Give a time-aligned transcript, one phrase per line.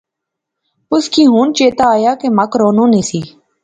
[0.93, 3.21] اُس کی ہن چیتا آیا کہ مک رانو نی سی